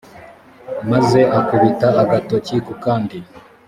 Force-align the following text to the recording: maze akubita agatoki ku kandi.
maze 0.91 1.19
akubita 1.39 1.87
agatoki 2.03 2.55
ku 2.65 2.73
kandi. 2.83 3.17